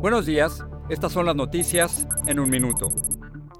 Buenos 0.00 0.24
días, 0.24 0.64
estas 0.88 1.12
son 1.12 1.26
las 1.26 1.36
noticias 1.36 2.08
en 2.26 2.40
un 2.40 2.48
minuto. 2.48 2.88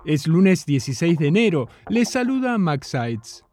Es 0.07 0.27
lunes 0.27 0.65
16 0.65 1.19
de 1.19 1.27
enero, 1.27 1.69
les 1.91 2.09
saluda 2.09 2.57
Max 2.57 2.87
Sides. 2.89 3.45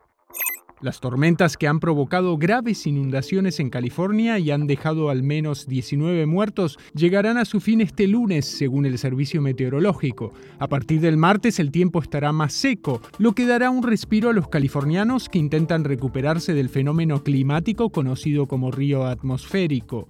Las 0.80 1.02
tormentas 1.02 1.58
que 1.58 1.68
han 1.68 1.82
provocado 1.82 2.38
graves 2.38 2.88
inundaciones 2.88 3.60
en 3.60 3.70
California 3.70 4.40
y 4.40 4.52
han 4.52 4.68
dejado 4.68 5.10
al 5.10 5.22
menos 5.22 5.68
19 5.68 6.27
muertos 6.27 6.80
llegarán 6.94 7.38
a 7.38 7.44
su 7.44 7.60
fin 7.60 7.82
este 7.82 8.08
lunes, 8.08 8.46
según 8.46 8.86
el 8.86 8.98
servicio 8.98 9.41
meteorológico. 9.41 10.32
A 10.58 10.70
partir 10.70 11.02
del 11.02 11.18
martes 11.18 11.60
el 11.60 11.72
tiempo 11.72 12.02
estará 12.02 12.32
más 12.32 12.54
seco, 12.54 13.02
lo 13.18 13.34
que 13.34 13.46
dará 13.46 13.70
un 13.70 13.84
respiro 13.84 14.30
a 14.30 14.34
los 14.34 14.48
californianos 14.48 15.27
que 15.27 15.40
intentan 15.40 15.84
recuperarse 15.84 16.54
del 16.54 16.70
fenómeno 16.70 17.22
climático 17.22 17.90
conocido 17.90 18.46
como 18.46 18.72
río 18.72 19.05
atmosférico. 19.05 20.08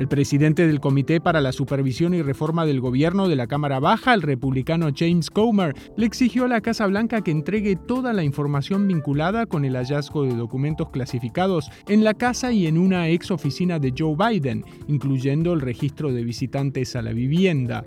El 0.00 0.08
presidente 0.08 0.66
del 0.66 0.80
Comité 0.80 1.20
para 1.20 1.42
la 1.42 1.52
Supervisión 1.52 2.14
y 2.14 2.22
Reforma 2.22 2.64
del 2.64 2.80
Gobierno 2.80 3.28
de 3.28 3.36
la 3.36 3.46
Cámara 3.46 3.80
Baja, 3.80 4.14
el 4.14 4.22
republicano 4.22 4.88
James 4.96 5.28
Comer, 5.28 5.74
le 5.98 6.06
exigió 6.06 6.46
a 6.46 6.48
la 6.48 6.62
Casa 6.62 6.86
Blanca 6.86 7.20
que 7.20 7.30
entregue 7.30 7.76
toda 7.76 8.14
la 8.14 8.24
información 8.24 8.88
vinculada 8.88 9.44
con 9.44 9.66
el 9.66 9.76
hallazgo 9.76 10.24
de 10.24 10.34
documentos 10.34 10.88
clasificados 10.88 11.70
en 11.86 12.02
la 12.02 12.14
casa 12.14 12.50
y 12.50 12.66
en 12.66 12.78
una 12.78 13.10
ex 13.10 13.30
oficina 13.30 13.78
de 13.78 13.92
Joe 13.94 14.16
Biden, 14.16 14.64
incluyendo 14.88 15.52
el 15.52 15.60
registro 15.60 16.10
de 16.10 16.24
visitantes 16.24 16.96
a 16.96 17.02
la 17.02 17.12
vivienda. 17.12 17.84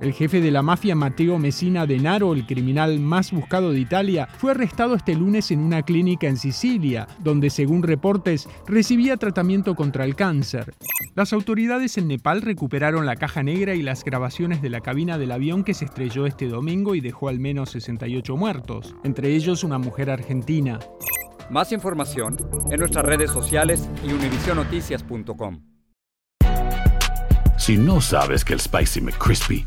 El 0.00 0.12
jefe 0.12 0.40
de 0.40 0.52
la 0.52 0.62
mafia 0.62 0.94
Matteo 0.94 1.38
Messina 1.38 1.84
Denaro, 1.84 2.32
el 2.32 2.46
criminal 2.46 3.00
más 3.00 3.32
buscado 3.32 3.72
de 3.72 3.80
Italia, 3.80 4.28
fue 4.38 4.52
arrestado 4.52 4.94
este 4.94 5.16
lunes 5.16 5.50
en 5.50 5.58
una 5.58 5.82
clínica 5.82 6.28
en 6.28 6.36
Sicilia, 6.36 7.08
donde 7.18 7.50
según 7.50 7.82
reportes 7.82 8.48
recibía 8.68 9.16
tratamiento 9.16 9.74
contra 9.74 10.04
el 10.04 10.14
cáncer. 10.14 10.72
Las 11.16 11.32
autoridades 11.32 11.98
en 11.98 12.06
Nepal 12.06 12.42
recuperaron 12.42 13.06
la 13.06 13.16
caja 13.16 13.42
negra 13.42 13.74
y 13.74 13.82
las 13.82 14.04
grabaciones 14.04 14.62
de 14.62 14.70
la 14.70 14.82
cabina 14.82 15.18
del 15.18 15.32
avión 15.32 15.64
que 15.64 15.74
se 15.74 15.86
estrelló 15.86 16.26
este 16.26 16.46
domingo 16.46 16.94
y 16.94 17.00
dejó 17.00 17.28
al 17.28 17.40
menos 17.40 17.70
68 17.70 18.36
muertos, 18.36 18.94
entre 19.02 19.34
ellos 19.34 19.64
una 19.64 19.78
mujer 19.78 20.10
argentina. 20.10 20.78
Más 21.50 21.72
información 21.72 22.36
en 22.70 22.78
nuestras 22.78 23.04
redes 23.04 23.32
sociales 23.32 23.88
y 24.06 24.12
univisionoticias.com. 24.12 25.60
Si 27.56 27.76
no 27.76 28.00
sabes 28.00 28.44
que 28.44 28.54
el 28.54 28.60
Spicy 28.60 29.00
McCrispy 29.00 29.66